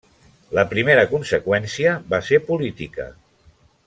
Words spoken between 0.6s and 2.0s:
primera conseqüència